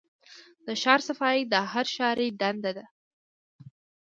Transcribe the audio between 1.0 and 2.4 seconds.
صفايي د هر ښاري